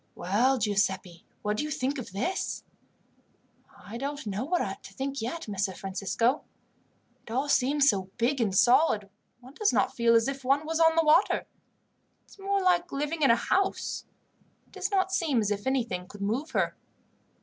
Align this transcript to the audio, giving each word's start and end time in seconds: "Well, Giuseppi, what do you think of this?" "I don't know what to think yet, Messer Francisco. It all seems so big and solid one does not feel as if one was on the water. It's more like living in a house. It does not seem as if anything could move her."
"Well, 0.15 0.57
Giuseppi, 0.57 1.25
what 1.43 1.57
do 1.57 1.63
you 1.63 1.69
think 1.69 1.99
of 1.99 2.11
this?" 2.11 2.63
"I 3.77 3.99
don't 3.99 4.25
know 4.25 4.43
what 4.43 4.81
to 4.81 4.93
think 4.95 5.21
yet, 5.21 5.47
Messer 5.47 5.75
Francisco. 5.75 6.43
It 7.21 7.29
all 7.31 7.47
seems 7.47 7.87
so 7.87 8.09
big 8.17 8.41
and 8.41 8.57
solid 8.57 9.11
one 9.41 9.53
does 9.53 9.71
not 9.71 9.93
feel 9.95 10.15
as 10.15 10.27
if 10.27 10.43
one 10.43 10.65
was 10.65 10.79
on 10.79 10.95
the 10.95 11.05
water. 11.05 11.45
It's 12.25 12.39
more 12.39 12.63
like 12.63 12.91
living 12.91 13.21
in 13.21 13.29
a 13.29 13.35
house. 13.35 14.05
It 14.65 14.71
does 14.71 14.89
not 14.89 15.11
seem 15.11 15.39
as 15.39 15.51
if 15.51 15.67
anything 15.67 16.07
could 16.07 16.21
move 16.23 16.49
her." 16.49 16.75